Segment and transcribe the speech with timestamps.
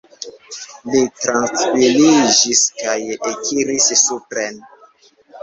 [0.93, 2.97] Li trankviliĝis kaj
[3.29, 4.61] ekiris supren.